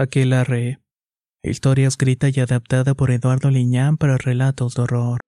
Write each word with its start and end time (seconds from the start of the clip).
Aquelarre. 0.00 0.78
Historia 1.42 1.86
escrita 1.86 2.28
y 2.28 2.40
adaptada 2.40 2.94
por 2.94 3.10
Eduardo 3.10 3.50
Liñán 3.50 3.98
para 3.98 4.16
relatos 4.16 4.74
de 4.74 4.82
horror. 4.82 5.20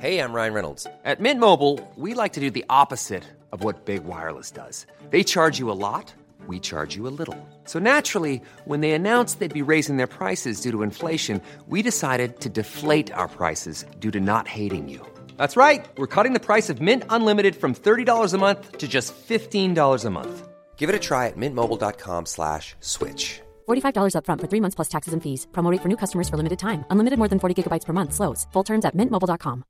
Hey, 0.00 0.18
I'm 0.18 0.32
Ryan 0.32 0.54
Reynolds. 0.54 0.86
At 1.04 1.20
Mint 1.20 1.40
Mobile, 1.40 1.78
we 1.96 2.14
like 2.14 2.32
to 2.34 2.40
do 2.40 2.50
the 2.50 2.64
opposite 2.68 3.24
of 3.52 3.64
what 3.64 3.84
Big 3.84 4.04
Wireless 4.04 4.52
does. 4.52 4.86
They 5.10 5.24
charge 5.24 5.58
you 5.58 5.70
a 5.70 5.76
lot, 5.76 6.14
we 6.46 6.58
charge 6.60 6.96
you 6.96 7.06
a 7.06 7.12
little. 7.12 7.36
So 7.64 7.78
naturally, 7.78 8.40
when 8.64 8.80
they 8.80 8.92
announced 8.92 9.40
they'd 9.40 9.52
be 9.52 9.62
raising 9.62 9.96
their 9.96 10.06
prices 10.06 10.60
due 10.60 10.70
to 10.70 10.82
inflation, 10.82 11.40
we 11.66 11.82
decided 11.82 12.40
to 12.40 12.48
deflate 12.48 13.12
our 13.12 13.28
prices 13.28 13.84
due 13.98 14.12
to 14.12 14.20
not 14.20 14.46
hating 14.46 14.88
you. 14.88 15.04
That's 15.36 15.56
right. 15.56 15.84
We're 15.96 16.06
cutting 16.06 16.32
the 16.32 16.40
price 16.40 16.70
of 16.70 16.80
Mint 16.80 17.02
Unlimited 17.10 17.56
from 17.56 17.74
$30 17.74 18.32
a 18.32 18.38
month 18.38 18.78
to 18.78 18.86
just 18.86 19.12
$15 19.28 20.04
a 20.04 20.10
month. 20.10 20.49
Give 20.80 20.88
it 20.88 20.96
a 20.96 20.98
try 20.98 21.26
at 21.28 21.36
mintmobile.com 21.36 22.26
slash 22.26 22.74
switch. 22.80 23.42
$45 23.68 24.14
upfront 24.16 24.40
for 24.40 24.48
three 24.48 24.60
months 24.60 24.74
plus 24.74 24.88
taxes 24.88 25.12
and 25.12 25.22
fees. 25.22 25.46
Promo 25.52 25.70
rate 25.70 25.82
for 25.82 25.88
new 25.88 25.96
customers 25.96 26.28
for 26.28 26.36
limited 26.36 26.58
time. 26.58 26.84
Unlimited 26.90 27.18
more 27.18 27.28
than 27.28 27.38
40 27.38 27.54
gigabytes 27.54 27.84
per 27.84 27.92
month. 27.92 28.12
Slows. 28.14 28.46
Full 28.52 28.64
terms 28.64 28.84
at 28.84 28.94
mintmobile.com. 28.96 29.64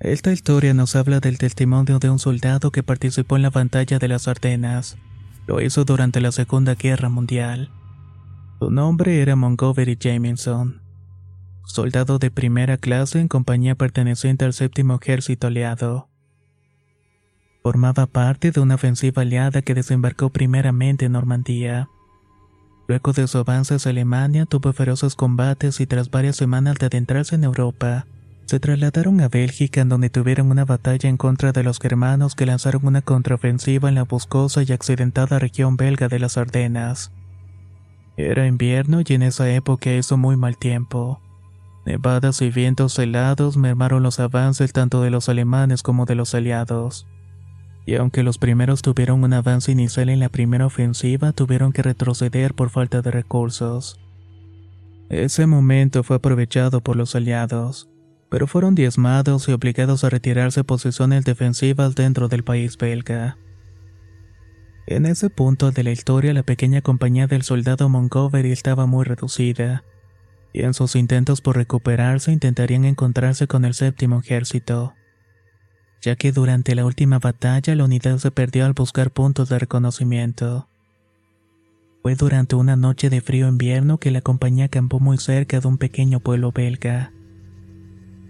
Esta 0.00 0.32
historia 0.32 0.72
nos 0.72 0.96
habla 0.96 1.20
del 1.20 1.36
testimonio 1.36 1.98
de 1.98 2.08
un 2.08 2.18
soldado 2.18 2.70
que 2.70 2.82
participó 2.82 3.36
en 3.36 3.42
la 3.42 3.50
batalla 3.50 3.98
de 3.98 4.08
las 4.08 4.28
Ardenas. 4.28 4.96
Lo 5.46 5.60
hizo 5.60 5.84
durante 5.84 6.22
la 6.22 6.32
Segunda 6.32 6.74
Guerra 6.74 7.10
Mundial. 7.10 7.70
Su 8.58 8.70
nombre 8.70 9.20
era 9.20 9.36
Montgomery 9.36 9.98
Jamieson. 10.00 10.89
Soldado 11.70 12.18
de 12.18 12.32
primera 12.32 12.78
clase 12.78 13.20
en 13.20 13.28
compañía 13.28 13.76
perteneciente 13.76 14.44
al 14.44 14.54
séptimo 14.54 14.98
ejército 15.00 15.46
aliado. 15.46 16.08
Formaba 17.62 18.06
parte 18.06 18.50
de 18.50 18.58
una 18.58 18.74
ofensiva 18.74 19.22
aliada 19.22 19.62
que 19.62 19.74
desembarcó 19.74 20.30
primeramente 20.30 21.04
en 21.04 21.12
Normandía. 21.12 21.88
Luego 22.88 23.12
de 23.12 23.28
su 23.28 23.38
avance 23.38 23.76
hacia 23.76 23.92
Alemania 23.92 24.46
tuvo 24.46 24.72
feroces 24.72 25.14
combates 25.14 25.78
y 25.78 25.86
tras 25.86 26.10
varias 26.10 26.34
semanas 26.34 26.74
de 26.80 26.86
adentrarse 26.86 27.36
en 27.36 27.44
Europa, 27.44 28.04
se 28.46 28.58
trasladaron 28.58 29.20
a 29.20 29.28
Bélgica 29.28 29.80
en 29.80 29.90
donde 29.90 30.10
tuvieron 30.10 30.50
una 30.50 30.64
batalla 30.64 31.08
en 31.08 31.16
contra 31.16 31.52
de 31.52 31.62
los 31.62 31.78
germanos 31.78 32.34
que 32.34 32.46
lanzaron 32.46 32.84
una 32.84 33.02
contraofensiva 33.02 33.88
en 33.88 33.94
la 33.94 34.02
boscosa 34.02 34.64
y 34.64 34.72
accidentada 34.72 35.38
región 35.38 35.76
belga 35.76 36.08
de 36.08 36.18
las 36.18 36.36
Ardenas. 36.36 37.12
Era 38.16 38.48
invierno 38.48 39.02
y 39.06 39.14
en 39.14 39.22
esa 39.22 39.48
época 39.48 39.94
hizo 39.94 40.16
muy 40.16 40.36
mal 40.36 40.58
tiempo. 40.58 41.20
Nevadas 41.86 42.42
y 42.42 42.50
vientos 42.50 42.98
helados 42.98 43.56
mermaron 43.56 44.02
los 44.02 44.20
avances 44.20 44.72
tanto 44.72 45.02
de 45.02 45.10
los 45.10 45.28
alemanes 45.28 45.82
como 45.82 46.04
de 46.04 46.14
los 46.14 46.34
aliados. 46.34 47.06
Y 47.86 47.94
aunque 47.96 48.22
los 48.22 48.38
primeros 48.38 48.82
tuvieron 48.82 49.24
un 49.24 49.32
avance 49.32 49.72
inicial 49.72 50.10
en 50.10 50.20
la 50.20 50.28
primera 50.28 50.66
ofensiva, 50.66 51.32
tuvieron 51.32 51.72
que 51.72 51.82
retroceder 51.82 52.54
por 52.54 52.70
falta 52.70 53.00
de 53.00 53.10
recursos. 53.10 53.98
Ese 55.08 55.46
momento 55.46 56.04
fue 56.04 56.16
aprovechado 56.16 56.82
por 56.82 56.96
los 56.96 57.16
aliados, 57.16 57.90
pero 58.30 58.46
fueron 58.46 58.74
diezmados 58.74 59.48
y 59.48 59.52
obligados 59.52 60.04
a 60.04 60.10
retirarse 60.10 60.62
posiciones 60.62 61.24
defensivas 61.24 61.94
dentro 61.94 62.28
del 62.28 62.44
país 62.44 62.76
belga. 62.76 63.38
En 64.86 65.06
ese 65.06 65.30
punto 65.30 65.70
de 65.70 65.82
la 65.82 65.90
historia 65.90 66.32
la 66.34 66.42
pequeña 66.42 66.82
compañía 66.82 67.26
del 67.26 67.42
soldado 67.42 67.88
Montgomery 67.88 68.52
estaba 68.52 68.86
muy 68.86 69.04
reducida, 69.04 69.82
y 70.52 70.62
en 70.62 70.74
sus 70.74 70.96
intentos 70.96 71.40
por 71.40 71.56
recuperarse 71.56 72.32
intentarían 72.32 72.84
encontrarse 72.84 73.46
con 73.46 73.64
el 73.64 73.74
séptimo 73.74 74.20
ejército, 74.20 74.94
ya 76.00 76.16
que 76.16 76.32
durante 76.32 76.74
la 76.74 76.84
última 76.84 77.18
batalla 77.18 77.74
la 77.74 77.84
unidad 77.84 78.18
se 78.18 78.30
perdió 78.30 78.66
al 78.66 78.72
buscar 78.72 79.10
puntos 79.10 79.48
de 79.48 79.58
reconocimiento. 79.58 80.68
Fue 82.02 82.14
durante 82.14 82.56
una 82.56 82.76
noche 82.76 83.10
de 83.10 83.20
frío 83.20 83.46
invierno 83.46 83.98
que 83.98 84.10
la 84.10 84.22
compañía 84.22 84.66
acampó 84.66 85.00
muy 85.00 85.18
cerca 85.18 85.60
de 85.60 85.68
un 85.68 85.76
pequeño 85.76 86.20
pueblo 86.20 86.50
belga. 86.50 87.12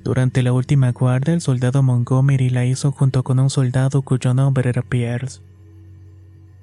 Durante 0.02 0.42
la 0.42 0.52
última 0.52 0.90
guardia, 0.90 1.34
el 1.34 1.40
soldado 1.40 1.82
Montgomery 1.82 2.50
la 2.50 2.64
hizo 2.64 2.90
junto 2.90 3.22
con 3.22 3.38
un 3.38 3.50
soldado 3.50 4.02
cuyo 4.02 4.34
nombre 4.34 4.68
era 4.68 4.82
Pierce. 4.82 5.40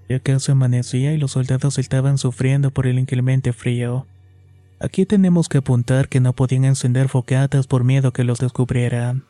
Ya 0.09 0.19
casi 0.19 0.51
amanecía 0.51 1.13
y 1.13 1.17
los 1.17 1.31
soldados 1.31 1.77
estaban 1.77 2.17
sufriendo 2.17 2.71
por 2.71 2.87
el 2.87 2.99
inclemente 2.99 3.53
frío. 3.53 4.05
Aquí 4.79 5.05
tenemos 5.07 5.49
que 5.49 5.57
apuntar 5.57 6.07
que 6.07 6.19
no 6.19 6.33
podían 6.33 6.65
encender 6.65 7.09
fogatas 7.09 7.65
por 7.65 7.83
miedo 7.83 8.13
que 8.13 8.23
los 8.23 8.37
descubrieran. 8.37 9.25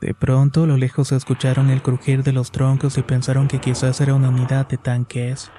De 0.00 0.14
pronto, 0.14 0.64
a 0.64 0.66
lo 0.66 0.76
lejos 0.76 1.12
escucharon 1.12 1.70
el 1.70 1.82
crujir 1.82 2.22
de 2.22 2.32
los 2.32 2.50
troncos 2.50 2.98
y 2.98 3.02
pensaron 3.02 3.48
que 3.48 3.60
quizás 3.60 4.00
era 4.00 4.14
una 4.14 4.28
unidad 4.28 4.68
de 4.68 4.76
tanques. 4.76 5.50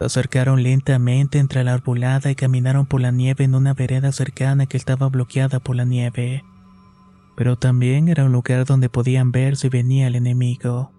Acercaron 0.00 0.62
lentamente 0.62 1.38
entre 1.38 1.64
la 1.64 1.74
arbolada 1.74 2.30
y 2.30 2.34
caminaron 2.34 2.86
por 2.86 3.00
la 3.00 3.10
nieve 3.10 3.44
en 3.44 3.54
una 3.54 3.74
vereda 3.74 4.12
cercana 4.12 4.66
que 4.66 4.76
estaba 4.76 5.08
bloqueada 5.08 5.58
por 5.58 5.74
la 5.74 5.84
nieve. 5.84 6.44
Pero 7.36 7.56
también 7.56 8.08
era 8.08 8.24
un 8.24 8.32
lugar 8.32 8.64
donde 8.64 8.88
podían 8.88 9.32
ver 9.32 9.56
si 9.56 9.68
venía 9.68 10.06
el 10.06 10.16
enemigo. 10.16 10.92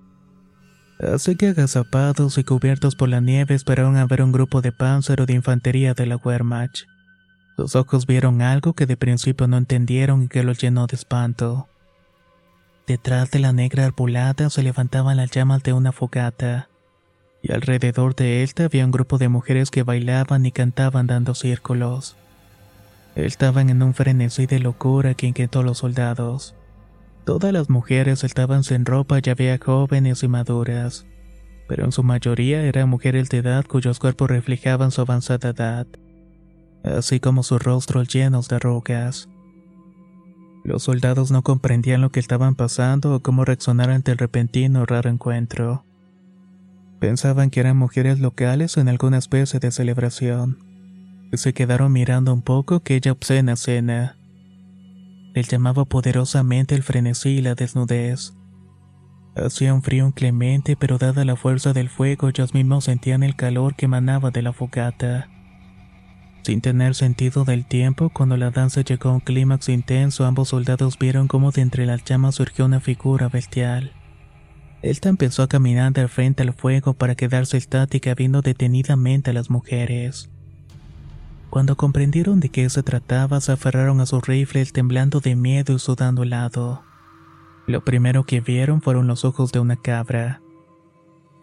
Así 0.99 1.35
que 1.35 1.49
agazapados 1.49 2.37
y 2.37 2.43
cubiertos 2.43 2.95
por 2.95 3.07
la 3.07 3.21
nieve 3.21 3.55
esperaron 3.55 3.97
a 3.97 4.05
ver 4.05 4.21
un 4.21 4.31
grupo 4.31 4.61
de 4.61 4.71
panzer 4.71 5.21
o 5.21 5.25
de 5.25 5.33
infantería 5.33 5.93
de 5.93 6.07
la 6.07 6.17
Wehrmacht. 6.17 6.85
Sus 7.57 7.75
ojos 7.75 8.05
vieron 8.05 8.43
algo 8.43 8.73
que 8.73 8.85
de 8.85 8.97
principio 8.97 9.47
no 9.47 9.57
entendieron 9.57 10.21
y 10.21 10.27
que 10.27 10.43
los 10.43 10.59
llenó 10.59 10.85
de 10.85 10.95
espanto. 10.95 11.67
Detrás 12.85 13.31
de 13.31 13.39
la 13.39 13.51
negra 13.51 13.85
arbolada 13.85 14.51
se 14.51 14.61
levantaban 14.61 15.17
las 15.17 15.31
llamas 15.31 15.63
de 15.63 15.73
una 15.73 15.91
fogata, 15.91 16.69
y 17.41 17.51
alrededor 17.51 18.15
de 18.15 18.43
él 18.43 18.51
había 18.63 18.85
un 18.85 18.91
grupo 18.91 19.17
de 19.17 19.27
mujeres 19.27 19.71
que 19.71 19.81
bailaban 19.81 20.45
y 20.45 20.51
cantaban 20.51 21.07
dando 21.07 21.33
círculos. 21.33 22.15
Estaban 23.15 23.71
en 23.71 23.81
un 23.81 23.95
frenesí 23.95 24.45
de 24.45 24.59
locura 24.59 25.15
que 25.15 25.25
inquietó 25.25 25.61
a 25.61 25.63
los 25.63 25.79
soldados. 25.79 26.53
Todas 27.25 27.51
las 27.51 27.71
mujeres 27.71 28.23
estaban 28.23 28.63
sin 28.63 28.85
ropa 28.85 29.19
y 29.21 29.29
había 29.31 29.57
jóvenes 29.57 30.21
y 30.21 30.27
maduras, 30.27 31.07
pero 31.67 31.85
en 31.85 31.91
su 31.91 32.03
mayoría 32.03 32.61
eran 32.61 32.87
mujeres 32.87 33.29
de 33.29 33.39
edad 33.39 33.65
cuyos 33.65 33.97
cuerpos 33.97 34.29
reflejaban 34.29 34.91
su 34.91 35.01
avanzada 35.01 35.49
edad, 35.49 35.87
así 36.87 37.19
como 37.19 37.43
sus 37.43 37.61
rostros 37.61 38.07
llenos 38.07 38.47
de 38.47 38.57
arrugas. 38.57 39.29
Los 40.63 40.83
soldados 40.83 41.31
no 41.31 41.43
comprendían 41.43 42.01
lo 42.01 42.09
que 42.09 42.19
estaban 42.19 42.55
pasando 42.55 43.15
o 43.15 43.21
cómo 43.21 43.45
reaccionar 43.45 43.89
ante 43.89 44.11
el 44.11 44.17
repentino 44.17 44.85
raro 44.85 45.09
encuentro. 45.09 45.85
Pensaban 46.99 47.49
que 47.49 47.59
eran 47.59 47.77
mujeres 47.77 48.19
locales 48.19 48.75
en 48.77 48.89
alguna 48.89 49.17
especie 49.17 49.59
de 49.59 49.71
celebración. 49.71 50.57
Se 51.33 51.53
quedaron 51.53 51.93
mirando 51.93 52.33
un 52.33 52.41
poco 52.41 52.75
aquella 52.75 53.11
obscena 53.11 53.53
escena. 53.53 54.17
Les 55.33 55.47
llamaba 55.47 55.85
poderosamente 55.85 56.73
el 56.73 56.83
frenesí 56.83 57.29
y 57.29 57.41
la 57.41 57.53
desnudez. 57.53 58.33
Hacía 59.35 59.73
un 59.73 59.83
frío 59.83 60.07
inclemente, 60.07 60.75
pero 60.75 60.97
dada 60.97 61.23
la 61.23 61.35
fuerza 61.35 61.71
del 61.71 61.89
fuego, 61.89 62.29
ellos 62.29 62.53
mismos 62.55 62.85
sentían 62.85 63.21
el 63.21 63.35
calor 63.35 63.75
que 63.75 63.85
emanaba 63.85 64.31
de 64.31 64.41
la 64.41 64.51
fogata. 64.51 65.29
Sin 66.47 66.61
tener 66.61 66.95
sentido 66.95 67.43
del 67.43 67.65
tiempo, 67.65 68.09
cuando 68.09 68.37
la 68.37 68.51
danza 68.51 68.79
llegó 68.79 69.09
a 69.09 69.15
un 69.15 69.19
clímax 69.19 69.67
intenso, 69.67 70.23
ambos 70.23 70.47
soldados 70.47 70.97
vieron 70.97 71.27
cómo 71.27 71.51
de 71.51 71.61
entre 71.61 71.85
las 71.85 72.05
llamas 72.05 72.35
surgió 72.35 72.63
una 72.63 72.79
figura 72.79 73.27
bestial. 73.27 73.91
Esta 74.81 75.09
empezó 75.09 75.43
a 75.43 75.49
caminar 75.49 75.91
de 75.91 76.07
frente 76.07 76.43
al 76.43 76.53
fuego 76.53 76.93
para 76.93 77.15
quedarse 77.15 77.57
estática 77.57 78.15
viendo 78.15 78.41
detenidamente 78.41 79.31
a 79.31 79.33
las 79.33 79.49
mujeres. 79.49 80.29
Cuando 81.49 81.75
comprendieron 81.75 82.39
de 82.39 82.47
qué 82.47 82.69
se 82.69 82.81
trataba, 82.81 83.41
se 83.41 83.51
aferraron 83.51 83.99
a 83.99 84.05
sus 84.05 84.25
rifles 84.25 84.71
temblando 84.71 85.19
de 85.19 85.35
miedo 85.35 85.73
y 85.73 85.79
sudando 85.79 86.23
helado. 86.23 86.81
Lo 87.65 87.83
primero 87.83 88.23
que 88.23 88.39
vieron 88.39 88.81
fueron 88.81 89.05
los 89.07 89.25
ojos 89.25 89.51
de 89.51 89.59
una 89.59 89.75
cabra. 89.75 90.39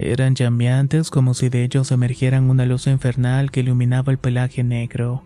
Eran 0.05 0.35
llameantes 0.35 1.09
como 1.09 1.33
si 1.33 1.49
de 1.49 1.65
ellos 1.65 1.91
emergieran 1.91 2.51
una 2.51 2.67
luz 2.67 2.87
infernal 2.89 3.51
que 3.51 3.61
iluminaba 3.61 4.12
el 4.12 4.19
pelaje 4.19 4.62
negro. 4.62 5.23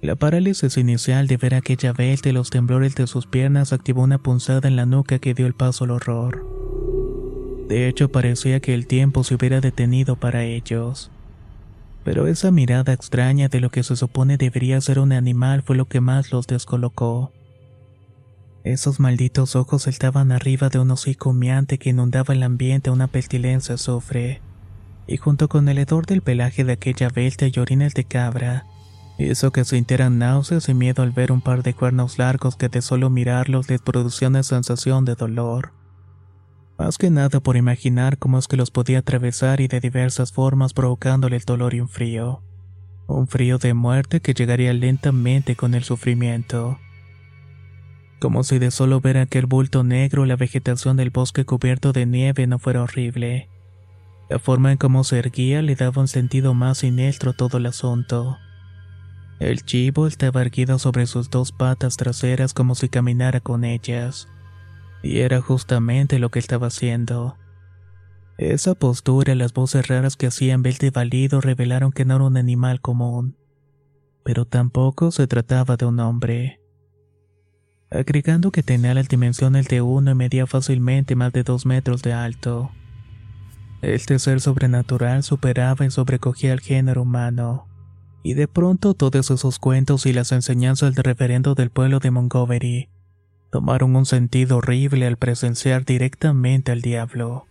La 0.00 0.14
parálisis 0.14 0.76
inicial 0.76 1.26
de 1.26 1.36
ver 1.36 1.56
aquella 1.56 1.92
bestia 1.92 2.30
y 2.30 2.32
los 2.32 2.50
temblores 2.50 2.94
de 2.94 3.08
sus 3.08 3.26
piernas 3.26 3.72
activó 3.72 4.02
una 4.02 4.18
punzada 4.18 4.68
en 4.68 4.76
la 4.76 4.86
nuca 4.86 5.18
que 5.18 5.34
dio 5.34 5.48
el 5.48 5.54
paso 5.54 5.82
al 5.82 5.90
horror. 5.90 6.46
De 7.68 7.88
hecho, 7.88 8.08
parecía 8.08 8.60
que 8.60 8.72
el 8.72 8.86
tiempo 8.86 9.24
se 9.24 9.34
hubiera 9.34 9.60
detenido 9.60 10.14
para 10.14 10.44
ellos. 10.44 11.10
Pero 12.04 12.28
esa 12.28 12.52
mirada 12.52 12.92
extraña 12.92 13.48
de 13.48 13.58
lo 13.58 13.70
que 13.70 13.82
se 13.82 13.96
supone 13.96 14.36
debería 14.36 14.80
ser 14.80 15.00
un 15.00 15.10
animal 15.10 15.62
fue 15.62 15.74
lo 15.74 15.86
que 15.86 16.00
más 16.00 16.30
los 16.30 16.46
descolocó. 16.46 17.32
Esos 18.64 19.00
malditos 19.00 19.56
ojos 19.56 19.88
estaban 19.88 20.30
arriba 20.30 20.68
de 20.68 20.78
un 20.78 20.90
hocico 20.92 21.30
humeante 21.30 21.78
que 21.78 21.90
inundaba 21.90 22.32
el 22.32 22.44
ambiente 22.44 22.90
a 22.90 22.92
una 22.92 23.08
pestilencia 23.08 23.74
azufre. 23.74 24.40
Y 25.08 25.16
junto 25.16 25.48
con 25.48 25.68
el 25.68 25.78
hedor 25.78 26.06
del 26.06 26.22
pelaje 26.22 26.62
de 26.62 26.74
aquella 26.74 27.08
bestia 27.08 27.50
y 27.52 27.58
orines 27.58 27.94
de 27.94 28.04
cabra, 28.04 28.66
hizo 29.18 29.50
que 29.50 29.64
sintieran 29.64 30.18
náuseas 30.18 30.68
y 30.68 30.74
miedo 30.74 31.02
al 31.02 31.10
ver 31.10 31.32
un 31.32 31.40
par 31.40 31.64
de 31.64 31.74
cuernos 31.74 32.18
largos 32.18 32.54
que 32.54 32.68
de 32.68 32.82
solo 32.82 33.10
mirarlos 33.10 33.68
les 33.68 33.82
producía 33.82 34.28
una 34.28 34.44
sensación 34.44 35.04
de 35.04 35.16
dolor. 35.16 35.72
Más 36.78 36.98
que 36.98 37.10
nada 37.10 37.40
por 37.40 37.56
imaginar 37.56 38.16
cómo 38.16 38.38
es 38.38 38.46
que 38.46 38.56
los 38.56 38.70
podía 38.70 39.00
atravesar 39.00 39.60
y 39.60 39.66
de 39.66 39.80
diversas 39.80 40.32
formas 40.32 40.72
provocándole 40.72 41.36
el 41.36 41.42
dolor 41.42 41.74
y 41.74 41.80
un 41.80 41.88
frío. 41.88 42.42
Un 43.08 43.26
frío 43.26 43.58
de 43.58 43.74
muerte 43.74 44.20
que 44.20 44.34
llegaría 44.34 44.72
lentamente 44.72 45.56
con 45.56 45.74
el 45.74 45.82
sufrimiento. 45.82 46.78
Como 48.22 48.44
si 48.44 48.60
de 48.60 48.70
solo 48.70 49.00
ver 49.00 49.18
aquel 49.18 49.46
bulto 49.46 49.82
negro 49.82 50.26
la 50.26 50.36
vegetación 50.36 50.96
del 50.96 51.10
bosque 51.10 51.44
cubierto 51.44 51.92
de 51.92 52.06
nieve 52.06 52.46
no 52.46 52.60
fuera 52.60 52.84
horrible. 52.84 53.48
La 54.30 54.38
forma 54.38 54.70
en 54.70 54.78
cómo 54.78 55.02
se 55.02 55.18
erguía 55.18 55.60
le 55.60 55.74
daba 55.74 56.02
un 56.02 56.06
sentido 56.06 56.54
más 56.54 56.78
siniestro 56.78 57.32
a 57.32 57.36
todo 57.36 57.58
el 57.58 57.66
asunto. 57.66 58.38
El 59.40 59.64
chivo 59.64 60.06
estaba 60.06 60.40
erguido 60.40 60.78
sobre 60.78 61.06
sus 61.06 61.30
dos 61.30 61.50
patas 61.50 61.96
traseras 61.96 62.54
como 62.54 62.76
si 62.76 62.88
caminara 62.88 63.40
con 63.40 63.64
ellas. 63.64 64.28
Y 65.02 65.18
era 65.18 65.40
justamente 65.40 66.20
lo 66.20 66.30
que 66.30 66.38
estaba 66.38 66.68
haciendo. 66.68 67.36
Esa 68.38 68.76
postura 68.76 69.32
y 69.32 69.36
las 69.36 69.52
voces 69.52 69.88
raras 69.88 70.14
que 70.14 70.28
hacían 70.28 70.62
Belte 70.62 70.92
Valido 70.92 71.40
revelaron 71.40 71.90
que 71.90 72.04
no 72.04 72.14
era 72.14 72.24
un 72.26 72.36
animal 72.36 72.80
común. 72.80 73.36
Pero 74.22 74.44
tampoco 74.44 75.10
se 75.10 75.26
trataba 75.26 75.76
de 75.76 75.86
un 75.86 75.98
hombre. 75.98 76.61
Agregando 77.94 78.52
que 78.52 78.62
tenía 78.62 78.94
las 78.94 79.08
dimensiones 79.08 79.68
de 79.68 79.82
uno 79.82 80.12
y 80.12 80.14
medía 80.14 80.46
fácilmente 80.46 81.14
más 81.14 81.32
de 81.32 81.42
dos 81.42 81.66
metros 81.66 82.02
de 82.02 82.14
alto. 82.14 82.70
Este 83.82 84.18
ser 84.18 84.40
sobrenatural 84.40 85.22
superaba 85.22 85.84
y 85.84 85.90
sobrecogía 85.90 86.52
al 86.52 86.60
género 86.60 87.02
humano. 87.02 87.66
Y 88.22 88.34
de 88.34 88.48
pronto 88.48 88.94
todos 88.94 89.30
esos 89.30 89.58
cuentos 89.58 90.06
y 90.06 90.12
las 90.12 90.32
enseñanzas 90.32 90.94
del 90.94 91.04
referendo 91.04 91.54
del 91.54 91.70
pueblo 91.70 91.98
de 91.98 92.10
Montgomery 92.10 92.88
tomaron 93.50 93.94
un 93.96 94.06
sentido 94.06 94.56
horrible 94.56 95.06
al 95.06 95.18
presenciar 95.18 95.84
directamente 95.84 96.72
al 96.72 96.80
diablo. 96.80 97.44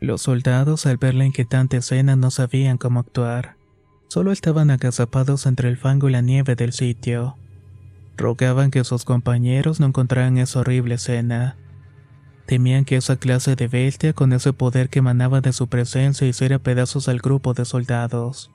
Los 0.00 0.22
soldados 0.22 0.84
al 0.86 0.96
ver 0.96 1.14
la 1.14 1.26
inquietante 1.26 1.76
escena 1.76 2.16
no 2.16 2.32
sabían 2.32 2.78
cómo 2.78 2.98
actuar. 2.98 3.56
Solo 4.08 4.32
estaban 4.32 4.70
agazapados 4.70 5.46
entre 5.46 5.68
el 5.68 5.76
fango 5.76 6.08
y 6.08 6.12
la 6.12 6.22
nieve 6.22 6.56
del 6.56 6.72
sitio. 6.72 7.36
Rogaban 8.20 8.70
que 8.70 8.84
sus 8.84 9.04
compañeros 9.04 9.80
no 9.80 9.86
encontraran 9.86 10.38
esa 10.38 10.60
horrible 10.60 10.94
escena. 10.94 11.56
Temían 12.46 12.84
que 12.84 12.96
esa 12.96 13.16
clase 13.16 13.56
de 13.56 13.66
bestia 13.66 14.12
con 14.12 14.32
ese 14.32 14.52
poder 14.52 14.88
que 14.88 15.00
emanaba 15.00 15.40
de 15.40 15.52
su 15.52 15.66
presencia 15.66 16.28
hiciera 16.28 16.60
pedazos 16.60 17.08
al 17.08 17.18
grupo 17.18 17.54
de 17.54 17.64
soldados. 17.64 18.52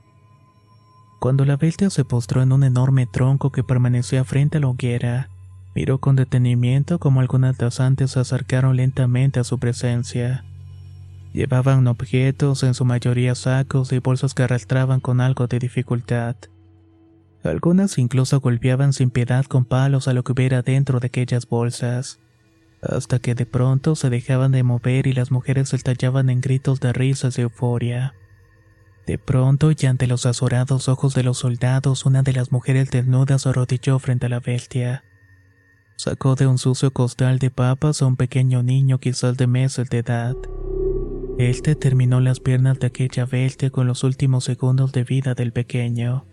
Cuando 1.20 1.44
la 1.44 1.58
bestia 1.58 1.90
se 1.90 2.06
postró 2.06 2.42
en 2.42 2.54
un 2.54 2.64
enorme 2.64 3.08
tronco 3.08 3.52
que 3.52 3.64
permanecía 3.64 4.24
frente 4.24 4.60
a 4.60 4.62
la 4.62 4.68
hoguera, 4.68 5.30
Miró 5.76 5.98
con 5.98 6.16
detenimiento 6.16 7.00
como 7.00 7.20
algunas 7.20 7.58
danzantes 7.58 8.12
se 8.12 8.22
acercaron 8.22 8.78
lentamente 8.78 9.42
a 9.42 9.44
su 9.44 9.60
presencia. 9.60 10.46
Llevaban 11.34 11.86
objetos, 11.88 12.64
en 12.64 12.74
su 12.74 12.86
mayoría 12.86 13.36
sacos 13.36 13.92
y 13.92 14.00
bolsas 14.00 14.34
que 14.34 14.44
arrastraban 14.44 15.02
con 15.02 15.20
algo 15.20 15.48
de 15.48 15.60
dificultad. 15.60 16.38
Algunas 17.46 18.00
incluso 18.00 18.40
golpeaban 18.40 18.92
sin 18.92 19.12
piedad 19.12 19.46
con 19.46 19.66
palos 19.66 20.08
a 20.08 20.14
lo 20.14 20.24
que 20.24 20.32
hubiera 20.32 20.64
dentro 20.64 21.00
de 21.00 21.08
aquellas 21.08 21.48
bolsas, 21.48 22.20
hasta 22.82 23.20
que 23.20 23.36
de 23.36 23.46
pronto 23.46 23.96
se 23.96 24.10
dejaban 24.10 24.52
de 24.52 24.64
mover 24.64 25.06
y 25.06 25.14
las 25.14 25.32
mujeres 25.32 25.74
estallaban 25.74 26.32
en 26.32 26.42
gritos 26.42 26.80
de 26.80 26.92
risas 26.92 27.38
y 27.38 27.42
euforia. 27.42 28.16
De 29.06 29.20
pronto, 29.20 29.70
y 29.72 29.86
ante 29.86 30.08
los 30.08 30.26
azorados 30.26 30.90
ojos 30.90 31.14
de 31.14 31.22
los 31.22 31.38
soldados, 31.38 32.06
una 32.08 32.24
de 32.24 32.34
las 32.34 32.52
mujeres 32.52 32.90
desnudas 32.90 33.44
se 33.44 33.50
arrodilló 33.50 34.00
frente 34.00 34.26
a 34.26 34.30
la 34.30 34.40
bestia. 34.40 35.04
Sacó 35.98 36.34
de 36.34 36.48
un 36.48 36.58
sucio 36.58 36.92
costal 36.92 37.38
de 37.38 37.52
papas 37.52 38.02
a 38.02 38.08
un 38.08 38.16
pequeño 38.16 38.64
niño 38.64 39.00
quizás 39.00 39.38
de 39.38 39.46
meses 39.46 39.90
de 39.92 40.00
edad. 40.00 40.36
Este 41.38 41.76
terminó 41.76 42.20
las 42.22 42.40
piernas 42.40 42.80
de 42.80 42.88
aquella 42.88 43.26
bestia 43.26 43.70
con 43.70 43.86
los 43.86 44.04
últimos 44.04 44.46
segundos 44.46 44.92
de 44.94 45.04
vida 45.04 45.36
del 45.36 45.54
pequeño. 45.54 46.26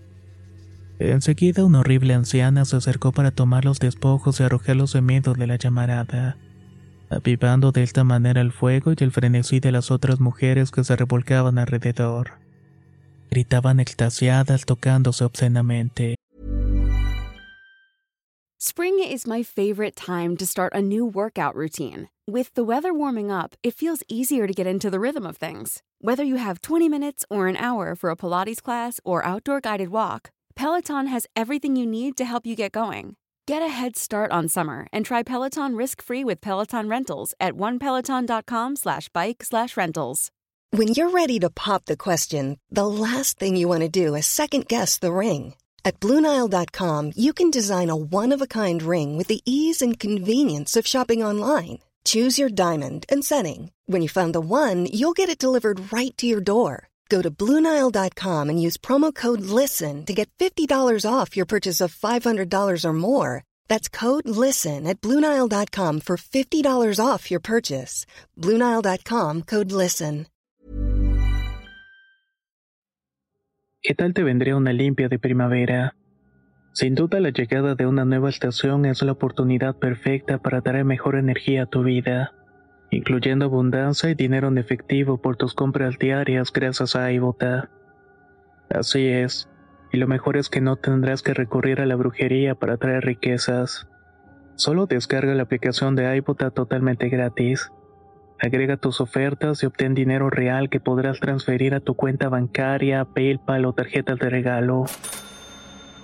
Enseguida 1.10 1.64
una 1.64 1.80
horrible 1.80 2.14
anciana 2.14 2.64
se 2.64 2.76
acercó 2.76 3.10
para 3.10 3.32
tomar 3.32 3.64
los 3.64 3.80
despojos 3.80 4.38
y 4.38 4.44
arrojarlos 4.44 4.94
en 4.94 5.04
medio 5.04 5.34
de 5.34 5.48
la 5.48 5.56
llamarada, 5.56 6.36
avivando 7.10 7.72
de 7.72 7.82
esta 7.82 8.04
manera 8.04 8.40
el 8.40 8.52
fuego 8.52 8.92
y 8.92 9.02
el 9.02 9.10
frenesí 9.10 9.58
de 9.58 9.72
las 9.72 9.90
otras 9.90 10.20
mujeres 10.20 10.70
que 10.70 10.84
se 10.84 10.94
revolcaban 10.94 11.58
alrededor. 11.58 12.34
Gritaban 13.32 13.80
extasiadas 13.80 14.64
tocándose 14.64 15.24
obscenamente. 15.24 16.14
Spring 18.60 19.00
is 19.00 19.26
my 19.26 19.42
favorite 19.42 19.96
time 19.96 20.36
to 20.36 20.46
start 20.46 20.72
a 20.72 20.80
new 20.80 21.04
workout 21.04 21.56
routine. 21.56 22.10
With 22.30 22.54
the 22.54 22.62
weather 22.62 22.94
warming 22.94 23.32
up, 23.32 23.56
it 23.64 23.74
feels 23.74 24.04
easier 24.08 24.46
to 24.46 24.52
get 24.52 24.68
into 24.68 24.88
the 24.88 25.00
rhythm 25.00 25.26
of 25.26 25.36
things. 25.36 25.82
Whether 26.00 26.22
you 26.22 26.36
have 26.36 26.62
20 26.62 26.88
minutes 26.88 27.24
or 27.28 27.48
an 27.48 27.56
hour 27.56 27.96
for 27.96 28.10
a 28.10 28.16
Pilates 28.16 28.62
class 28.62 29.00
or 29.04 29.24
outdoor 29.24 29.60
guided 29.60 29.88
walk, 29.88 30.30
Peloton 30.54 31.06
has 31.06 31.26
everything 31.34 31.76
you 31.76 31.86
need 31.86 32.16
to 32.16 32.24
help 32.24 32.46
you 32.46 32.56
get 32.56 32.72
going. 32.72 33.16
Get 33.46 33.62
a 33.62 33.68
head 33.68 33.96
start 33.96 34.30
on 34.30 34.48
summer 34.48 34.86
and 34.92 35.04
try 35.04 35.22
Peloton 35.22 35.76
risk-free 35.76 36.24
with 36.24 36.40
Peloton 36.40 36.88
Rentals 36.88 37.34
at 37.40 37.54
onepeloton.com 37.54 38.76
slash 38.76 39.08
bike 39.08 39.42
slash 39.42 39.76
rentals. 39.76 40.30
When 40.70 40.88
you're 40.88 41.10
ready 41.10 41.38
to 41.40 41.50
pop 41.50 41.84
the 41.84 41.96
question, 41.96 42.58
the 42.70 42.86
last 42.86 43.38
thing 43.38 43.56
you 43.56 43.68
want 43.68 43.82
to 43.82 43.88
do 43.88 44.14
is 44.14 44.26
second-guess 44.26 44.98
the 45.00 45.12
ring. 45.12 45.54
At 45.84 46.00
Bluenile.com, 46.00 47.12
you 47.16 47.32
can 47.32 47.50
design 47.50 47.90
a 47.90 47.96
one-of-a-kind 47.96 48.82
ring 48.82 49.18
with 49.18 49.26
the 49.26 49.42
ease 49.44 49.82
and 49.82 49.98
convenience 49.98 50.76
of 50.76 50.86
shopping 50.86 51.22
online. 51.22 51.80
Choose 52.04 52.38
your 52.38 52.48
diamond 52.48 53.04
and 53.08 53.24
setting. 53.24 53.70
When 53.86 54.00
you 54.00 54.08
find 54.08 54.34
the 54.34 54.40
one, 54.40 54.86
you'll 54.86 55.12
get 55.12 55.28
it 55.28 55.38
delivered 55.38 55.92
right 55.92 56.16
to 56.16 56.26
your 56.26 56.40
door. 56.40 56.88
Go 57.12 57.20
to 57.20 57.30
Bluenile.com 57.30 58.48
and 58.48 58.58
use 58.66 58.78
promo 58.78 59.14
code 59.14 59.42
LISTEN 59.42 60.06
to 60.06 60.14
get 60.14 60.30
$50 60.38 61.04
off 61.04 61.36
your 61.36 61.44
purchase 61.44 61.84
of 61.84 61.94
$500 61.94 62.84
or 62.84 62.92
more. 62.94 63.44
That's 63.68 63.90
code 63.90 64.26
LISTEN 64.26 64.86
at 64.86 65.02
Bluenile.com 65.02 66.00
for 66.00 66.16
$50 66.16 66.98
off 66.98 67.30
your 67.30 67.40
purchase. 67.40 68.06
Bluenile.com 68.38 69.42
code 69.42 69.72
LISTEN. 69.72 70.26
¿Qué 73.82 73.94
tal 73.94 74.14
te 74.14 74.22
vendría 74.22 74.56
una 74.56 74.72
limpia 74.72 75.08
de 75.08 75.18
primavera? 75.18 75.96
Sin 76.72 76.94
duda 76.94 77.20
la 77.20 77.30
llegada 77.30 77.74
de 77.74 77.84
una 77.84 78.04
nueva 78.06 78.30
estación 78.30 78.86
es 78.86 79.02
la 79.02 79.12
oportunidad 79.12 79.76
perfecta 79.76 80.38
para 80.38 80.62
traer 80.62 80.84
mejor 80.84 81.16
energía 81.16 81.64
a 81.64 81.66
tu 81.66 81.82
vida, 81.82 82.32
incluyendo 82.92 83.46
abundancia 83.46 84.10
y 84.10 84.14
dinero 84.14 84.48
en 84.48 84.58
efectivo 84.58 85.20
por 85.20 85.36
tus 85.36 85.54
compras 85.54 85.98
diarias 85.98 86.52
gracias 86.52 86.94
a 86.94 87.10
iBota. 87.10 87.70
Así 88.68 89.08
es, 89.08 89.48
y 89.92 89.96
lo 89.96 90.06
mejor 90.06 90.36
es 90.36 90.50
que 90.50 90.60
no 90.60 90.76
tendrás 90.76 91.22
que 91.22 91.32
recurrir 91.32 91.80
a 91.80 91.86
la 91.86 91.96
brujería 91.96 92.54
para 92.54 92.76
traer 92.76 93.04
riquezas. 93.04 93.88
Solo 94.56 94.86
descarga 94.86 95.34
la 95.34 95.44
aplicación 95.44 95.96
de 95.96 96.16
iBota 96.18 96.50
totalmente 96.50 97.08
gratis. 97.08 97.72
Agrega 98.38 98.76
tus 98.76 99.00
ofertas 99.00 99.62
y 99.62 99.66
obtén 99.66 99.94
dinero 99.94 100.28
real 100.28 100.68
que 100.68 100.80
podrás 100.80 101.18
transferir 101.18 101.74
a 101.74 101.80
tu 101.80 101.94
cuenta 101.94 102.28
bancaria, 102.28 103.06
PayPal 103.06 103.64
o 103.64 103.72
tarjetas 103.72 104.18
de 104.18 104.28
regalo. 104.28 104.84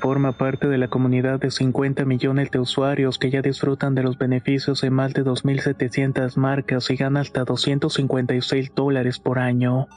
Forma 0.01 0.33
parte 0.33 0.69
de 0.69 0.79
la 0.79 0.89
comunidad 0.89 1.41
de 1.41 1.51
50 1.51 2.05
millones 2.05 2.51
de 2.53 2.61
usuarios 2.61 3.19
que 3.19 3.31
ya 3.31 3.43
disfrutan 3.43 3.97
de 3.97 4.05
los 4.05 4.17
beneficios 4.17 4.81
de 4.81 4.91
más 4.91 5.13
de 5.13 5.25
2.700 5.25 6.37
marcas 6.37 6.89
y 6.91 6.97
gana 6.97 7.21
hasta 7.21 7.45
256 7.45 8.75
dólares 8.77 9.19
por 9.19 9.41
año. 9.41 9.89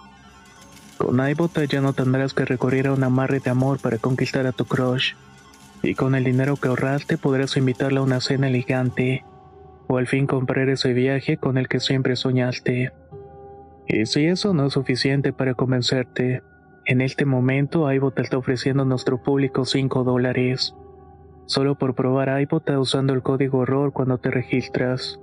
Con 0.97 1.27
iBota 1.27 1.65
ya 1.65 1.81
no 1.81 1.93
tendrás 1.93 2.33
que 2.33 2.45
recurrir 2.45 2.87
a 2.87 2.93
un 2.93 3.03
amarre 3.03 3.39
de 3.39 3.51
amor 3.51 3.79
para 3.79 3.99
conquistar 3.99 4.47
a 4.47 4.51
tu 4.51 4.65
crush. 4.65 5.13
Y 5.83 5.93
con 5.93 6.15
el 6.15 6.23
dinero 6.23 6.57
que 6.57 6.67
ahorraste 6.67 7.17
podrás 7.17 7.55
invitarla 7.57 7.99
a 7.99 8.03
una 8.03 8.21
cena 8.21 8.47
elegante 8.47 9.23
o 9.87 9.97
al 9.97 10.07
fin 10.07 10.25
comprar 10.25 10.69
ese 10.69 10.93
viaje 10.93 11.37
con 11.37 11.57
el 11.57 11.67
que 11.67 11.79
siempre 11.79 12.15
soñaste. 12.15 12.91
Y 13.87 14.05
si 14.05 14.25
eso 14.25 14.53
no 14.53 14.67
es 14.67 14.73
suficiente 14.73 15.33
para 15.33 15.53
convencerte, 15.53 16.41
en 16.85 17.01
este 17.01 17.25
momento 17.25 17.91
iBota 17.91 18.21
está 18.21 18.37
ofreciendo 18.37 18.83
a 18.83 18.85
nuestro 18.85 19.21
público 19.21 19.65
5 19.65 20.03
dólares. 20.03 20.75
Solo 21.45 21.75
por 21.75 21.93
probar 21.93 22.41
iBota 22.41 22.79
usando 22.79 23.13
el 23.13 23.21
código 23.21 23.59
horror 23.59 23.93
cuando 23.93 24.17
te 24.17 24.31
registras. 24.31 25.19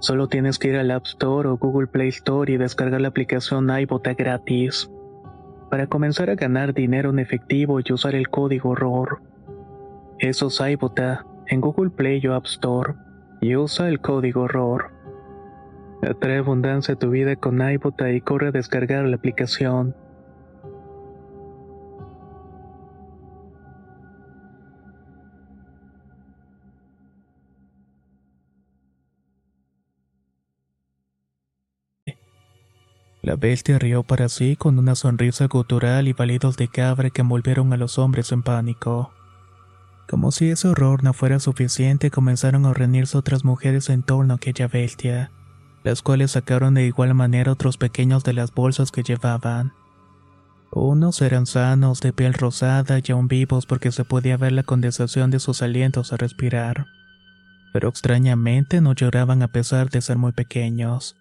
Solo 0.00 0.28
tienes 0.28 0.58
que 0.58 0.68
ir 0.68 0.76
al 0.76 0.90
App 0.90 1.06
Store 1.06 1.48
o 1.48 1.56
Google 1.56 1.86
Play 1.86 2.08
Store 2.08 2.52
y 2.52 2.58
descargar 2.58 3.00
la 3.00 3.08
aplicación 3.08 3.70
iBota 3.78 4.12
gratis. 4.12 4.90
Para 5.70 5.86
comenzar 5.86 6.28
a 6.28 6.34
ganar 6.34 6.74
dinero 6.74 7.10
en 7.10 7.18
efectivo 7.18 7.80
y 7.80 7.92
usar 7.92 8.14
el 8.14 8.28
código 8.28 8.70
horror. 8.70 9.22
Eso 10.18 10.48
es 10.48 10.60
iBota 10.60 11.24
en 11.46 11.60
Google 11.62 11.90
Play 11.90 12.26
o 12.26 12.34
App 12.34 12.44
Store 12.44 12.94
y 13.40 13.56
usa 13.56 13.88
el 13.88 14.00
código 14.00 14.42
horror. 14.42 14.90
Atrae 16.02 16.38
abundancia 16.38 16.94
a 16.94 16.98
tu 16.98 17.08
vida 17.10 17.36
con 17.36 17.62
iBota 17.66 18.10
y 18.10 18.20
corre 18.20 18.48
a 18.48 18.52
descargar 18.52 19.06
la 19.06 19.16
aplicación. 19.16 19.94
La 33.24 33.36
bestia 33.36 33.78
rió 33.78 34.02
para 34.02 34.28
sí 34.28 34.54
con 34.54 34.78
una 34.78 34.94
sonrisa 34.94 35.46
gutural 35.46 36.08
y 36.08 36.12
balidos 36.12 36.58
de 36.58 36.68
cabra 36.68 37.08
que 37.08 37.22
envolvieron 37.22 37.72
a 37.72 37.78
los 37.78 37.98
hombres 37.98 38.32
en 38.32 38.42
pánico. 38.42 39.14
Como 40.06 40.30
si 40.30 40.50
ese 40.50 40.68
horror 40.68 41.02
no 41.02 41.14
fuera 41.14 41.40
suficiente, 41.40 42.10
comenzaron 42.10 42.66
a 42.66 42.74
reunirse 42.74 43.16
otras 43.16 43.42
mujeres 43.42 43.88
en 43.88 44.02
torno 44.02 44.34
a 44.34 44.36
aquella 44.36 44.68
bestia, 44.68 45.30
las 45.84 46.02
cuales 46.02 46.32
sacaron 46.32 46.74
de 46.74 46.84
igual 46.84 47.14
manera 47.14 47.52
otros 47.52 47.78
pequeños 47.78 48.24
de 48.24 48.34
las 48.34 48.52
bolsas 48.52 48.90
que 48.90 49.02
llevaban. 49.02 49.72
Unos 50.70 51.22
eran 51.22 51.46
sanos, 51.46 52.02
de 52.02 52.12
piel 52.12 52.34
rosada 52.34 53.00
y 53.02 53.10
aún 53.10 53.26
vivos 53.26 53.64
porque 53.64 53.90
se 53.90 54.04
podía 54.04 54.36
ver 54.36 54.52
la 54.52 54.64
condensación 54.64 55.30
de 55.30 55.40
sus 55.40 55.62
alientos 55.62 56.12
a 56.12 56.18
respirar. 56.18 56.84
Pero 57.72 57.88
extrañamente 57.88 58.82
no 58.82 58.92
lloraban 58.92 59.42
a 59.42 59.48
pesar 59.48 59.88
de 59.88 60.02
ser 60.02 60.18
muy 60.18 60.32
pequeños. 60.32 61.16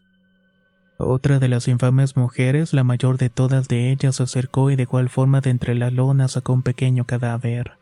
Otra 0.97 1.39
de 1.39 1.47
las 1.47 1.67
infames 1.67 2.15
mujeres, 2.15 2.73
la 2.73 2.83
mayor 2.83 3.17
de 3.17 3.29
todas 3.29 3.67
de 3.67 3.91
ellas, 3.91 4.17
se 4.17 4.23
acercó 4.23 4.69
y 4.69 4.75
de 4.75 4.83
igual 4.83 5.09
forma 5.09 5.41
de 5.41 5.49
entre 5.49 5.75
las 5.75 5.91
lonas 5.91 6.33
sacó 6.33 6.53
un 6.53 6.61
pequeño 6.61 7.05
cadáver. 7.05 7.73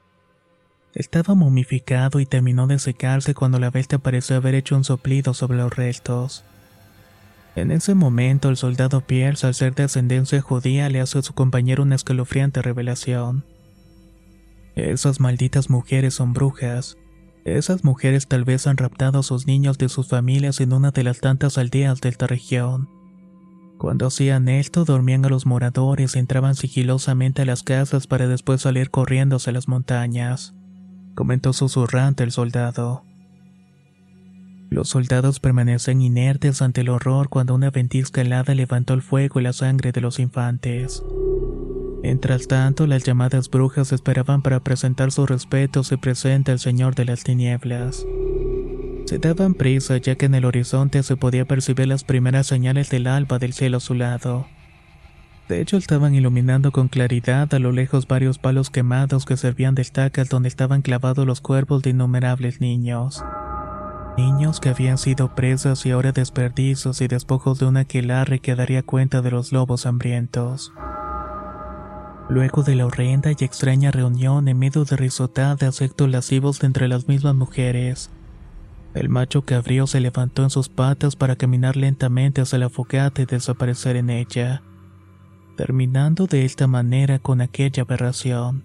Estaba 0.93 1.35
momificado 1.35 2.19
y 2.19 2.25
terminó 2.25 2.67
de 2.67 2.79
secarse 2.79 3.33
cuando 3.33 3.59
la 3.59 3.69
bestia 3.69 3.99
pareció 3.99 4.35
haber 4.35 4.55
hecho 4.55 4.75
un 4.75 4.83
soplido 4.83 5.33
sobre 5.33 5.57
los 5.57 5.75
restos. 5.75 6.43
En 7.55 7.71
ese 7.71 7.95
momento 7.95 8.49
el 8.49 8.57
soldado 8.57 9.01
Pierce, 9.01 9.45
al 9.45 9.53
ser 9.53 9.75
de 9.75 9.83
ascendencia 9.83 10.41
judía, 10.41 10.89
le 10.89 11.01
hace 11.01 11.19
a 11.19 11.21
su 11.21 11.33
compañero 11.33 11.83
una 11.83 11.95
escalofriante 11.95 12.61
revelación. 12.61 13.43
Esas 14.75 15.19
malditas 15.19 15.69
mujeres 15.69 16.13
son 16.13 16.31
brujas. 16.33 16.97
Esas 17.43 17.83
mujeres 17.83 18.27
tal 18.27 18.45
vez 18.45 18.67
han 18.67 18.77
raptado 18.77 19.19
a 19.19 19.23
sus 19.23 19.47
niños 19.47 19.77
de 19.77 19.89
sus 19.89 20.07
familias 20.07 20.61
en 20.61 20.73
una 20.73 20.91
de 20.91 21.03
las 21.03 21.19
tantas 21.19 21.57
aldeas 21.57 21.99
de 21.99 22.09
esta 22.09 22.27
región. 22.27 23.00
Cuando 23.81 24.05
hacían 24.05 24.47
esto, 24.47 24.85
dormían 24.85 25.25
a 25.25 25.29
los 25.29 25.47
moradores, 25.47 26.15
entraban 26.15 26.53
sigilosamente 26.53 27.41
a 27.41 27.45
las 27.45 27.63
casas 27.63 28.05
para 28.05 28.27
después 28.27 28.61
salir 28.61 28.91
corriendo 28.91 29.37
hacia 29.37 29.53
las 29.53 29.67
montañas, 29.67 30.53
comentó 31.15 31.51
susurrante 31.51 32.23
el 32.23 32.31
soldado. 32.31 33.03
Los 34.69 34.89
soldados 34.89 35.39
permanecen 35.39 36.03
inertes 36.03 36.61
ante 36.61 36.81
el 36.81 36.89
horror 36.89 37.29
cuando 37.29 37.55
una 37.55 37.71
ventisca 37.71 38.21
helada 38.21 38.53
levantó 38.53 38.93
el 38.93 39.01
fuego 39.01 39.39
y 39.39 39.43
la 39.43 39.51
sangre 39.51 39.91
de 39.91 40.01
los 40.01 40.19
infantes. 40.19 41.03
Mientras 42.03 42.47
tanto, 42.47 42.85
las 42.85 43.03
llamadas 43.03 43.49
brujas 43.49 43.91
esperaban 43.93 44.43
para 44.43 44.59
presentar 44.59 45.11
sus 45.11 45.27
respetos 45.27 45.91
y 45.91 45.97
presente 45.97 46.51
al 46.51 46.59
Señor 46.59 46.93
de 46.93 47.05
las 47.05 47.23
Tinieblas. 47.23 48.05
Se 49.05 49.17
daban 49.17 49.53
prisa 49.53 49.97
ya 49.97 50.15
que 50.15 50.25
en 50.25 50.35
el 50.35 50.45
horizonte 50.45 51.03
se 51.03 51.17
podía 51.17 51.45
percibir 51.45 51.87
las 51.87 52.03
primeras 52.03 52.47
señales 52.47 52.89
del 52.89 53.07
alba 53.07 53.39
del 53.39 53.53
cielo 53.53 53.77
azulado. 53.77 54.47
De 55.49 55.59
hecho, 55.59 55.75
estaban 55.75 56.15
iluminando 56.15 56.71
con 56.71 56.87
claridad 56.87 57.53
a 57.53 57.59
lo 57.59 57.73
lejos 57.73 58.07
varios 58.07 58.37
palos 58.37 58.69
quemados 58.69 59.25
que 59.25 59.35
servían 59.35 59.75
de 59.75 59.81
estacas 59.81 60.29
donde 60.29 60.47
estaban 60.47 60.81
clavados 60.81 61.27
los 61.27 61.41
cuerpos 61.41 61.83
de 61.83 61.89
innumerables 61.89 62.61
niños. 62.61 63.21
Niños 64.17 64.61
que 64.61 64.69
habían 64.69 64.97
sido 64.97 65.35
presas 65.35 65.85
y 65.85 65.91
ahora 65.91 66.13
desperdicios 66.13 67.01
y 67.01 67.07
despojos 67.07 67.59
de 67.59 67.65
una 67.65 67.81
aquelarre 67.81 68.39
que 68.39 68.55
daría 68.55 68.83
cuenta 68.83 69.21
de 69.21 69.31
los 69.31 69.51
lobos 69.51 69.85
hambrientos. 69.85 70.71
Luego 72.29 72.63
de 72.63 72.75
la 72.75 72.85
horrenda 72.85 73.31
y 73.31 73.43
extraña 73.43 73.91
reunión 73.91 74.47
en 74.47 74.57
medio 74.57 74.85
de 74.85 74.95
risotadas 74.95 75.81
actos 75.81 76.09
lascivos 76.09 76.63
entre 76.63 76.87
las 76.87 77.09
mismas 77.09 77.35
mujeres, 77.35 78.09
el 78.93 79.09
macho 79.09 79.43
cabrío 79.43 79.87
se 79.87 79.99
levantó 79.99 80.43
en 80.43 80.49
sus 80.49 80.69
patas 80.69 81.15
para 81.15 81.35
caminar 81.35 81.77
lentamente 81.77 82.41
hacia 82.41 82.59
la 82.59 82.69
fogata 82.69 83.21
y 83.21 83.25
desaparecer 83.25 83.95
en 83.95 84.09
ella, 84.09 84.63
terminando 85.55 86.27
de 86.27 86.45
esta 86.45 86.67
manera 86.67 87.19
con 87.19 87.41
aquella 87.41 87.83
aberración. 87.83 88.63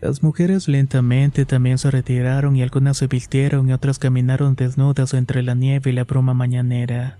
Las 0.00 0.24
mujeres 0.24 0.66
lentamente 0.66 1.44
también 1.44 1.78
se 1.78 1.90
retiraron 1.90 2.56
y 2.56 2.62
algunas 2.62 2.96
se 2.96 3.06
vistieron 3.06 3.68
y 3.68 3.72
otras 3.72 4.00
caminaron 4.00 4.56
desnudas 4.56 5.14
entre 5.14 5.42
la 5.42 5.54
nieve 5.54 5.92
y 5.92 5.94
la 5.94 6.02
bruma 6.02 6.34
mañanera. 6.34 7.18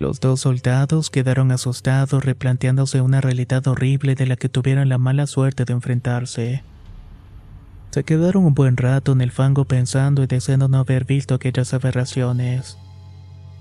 Los 0.00 0.18
dos 0.18 0.40
soldados 0.40 1.10
quedaron 1.10 1.52
asustados 1.52 2.24
replanteándose 2.24 3.00
una 3.00 3.20
realidad 3.20 3.66
horrible 3.68 4.16
de 4.16 4.26
la 4.26 4.34
que 4.34 4.48
tuvieron 4.48 4.88
la 4.88 4.98
mala 4.98 5.28
suerte 5.28 5.64
de 5.64 5.72
enfrentarse. 5.72 6.64
Se 7.90 8.04
quedaron 8.04 8.44
un 8.44 8.54
buen 8.54 8.76
rato 8.76 9.12
en 9.12 9.20
el 9.20 9.30
fango 9.30 9.64
pensando 9.64 10.22
y 10.22 10.26
deseando 10.26 10.68
no 10.68 10.78
haber 10.78 11.04
visto 11.04 11.34
aquellas 11.34 11.72
aberraciones. 11.72 12.78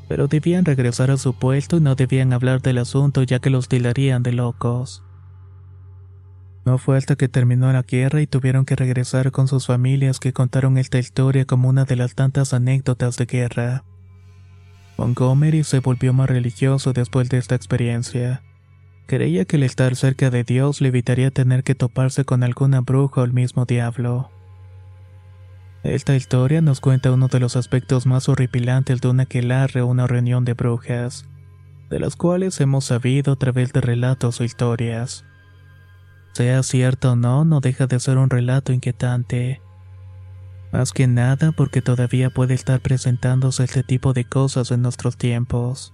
Pero 0.09 0.27
debían 0.27 0.65
regresar 0.65 1.11
a 1.11 1.17
su 1.17 1.33
puesto 1.33 1.77
y 1.77 1.81
no 1.81 1.95
debían 1.95 2.33
hablar 2.33 2.61
del 2.61 2.77
asunto 2.77 3.23
ya 3.23 3.39
que 3.39 3.49
los 3.49 3.67
tilarían 3.67 4.23
de 4.23 4.33
locos. 4.33 5.03
No 6.65 6.77
fue 6.77 6.97
hasta 6.97 7.15
que 7.15 7.29
terminó 7.29 7.71
la 7.71 7.83
guerra 7.83 8.21
y 8.21 8.27
tuvieron 8.27 8.65
que 8.65 8.75
regresar 8.75 9.31
con 9.31 9.47
sus 9.47 9.67
familias 9.67 10.19
que 10.19 10.33
contaron 10.33 10.77
esta 10.77 10.99
historia 10.99 11.45
como 11.45 11.69
una 11.69 11.85
de 11.85 11.95
las 11.95 12.13
tantas 12.13 12.53
anécdotas 12.53 13.15
de 13.15 13.25
guerra. 13.25 13.83
Montgomery 14.97 15.63
se 15.63 15.79
volvió 15.79 16.11
más 16.11 16.29
religioso 16.29 16.91
después 16.91 17.29
de 17.29 17.37
esta 17.37 17.55
experiencia. 17.55 18.43
Creía 19.07 19.45
que 19.45 19.55
el 19.55 19.63
estar 19.63 19.95
cerca 19.95 20.29
de 20.29 20.43
Dios 20.43 20.81
le 20.81 20.89
evitaría 20.89 21.31
tener 21.31 21.63
que 21.63 21.75
toparse 21.75 22.25
con 22.25 22.43
alguna 22.43 22.81
bruja 22.81 23.21
o 23.21 23.23
el 23.23 23.31
mismo 23.31 23.63
diablo. 23.63 24.29
Esta 25.83 26.13
historia 26.13 26.59
nos 26.59 26.81
cuenta 26.81 27.13
uno 27.13 27.29
de 27.29 27.39
los 27.39 27.55
aspectos 27.55 28.05
más 28.05 28.27
horripilantes 28.27 28.99
de 28.99 29.07
una 29.07 29.23
aquelarre 29.23 29.81
o 29.81 29.87
una 29.87 30.07
reunión 30.07 30.43
de 30.43 30.55
brujas, 30.55 31.25
de 31.89 32.01
las 32.01 32.17
cuales 32.17 32.59
hemos 32.59 32.83
sabido 32.83 33.31
a 33.31 33.35
través 33.37 33.71
de 33.71 33.79
relatos 33.79 34.41
o 34.41 34.43
historias. 34.43 35.23
Sea 36.33 36.61
cierto 36.61 37.13
o 37.13 37.15
no, 37.15 37.45
no 37.45 37.61
deja 37.61 37.87
de 37.87 38.01
ser 38.01 38.17
un 38.17 38.29
relato 38.29 38.73
inquietante. 38.73 39.61
Más 40.73 40.91
que 40.91 41.07
nada 41.07 41.53
porque 41.53 41.81
todavía 41.81 42.29
puede 42.29 42.55
estar 42.55 42.81
presentándose 42.81 43.63
este 43.63 43.83
tipo 43.83 44.11
de 44.11 44.25
cosas 44.25 44.69
en 44.71 44.81
nuestros 44.81 45.15
tiempos. 45.15 45.93